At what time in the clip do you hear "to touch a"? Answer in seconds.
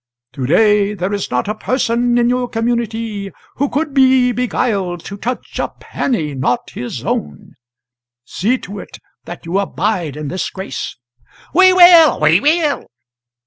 5.05-5.67